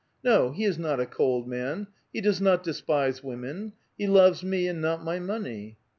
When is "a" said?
0.99-1.05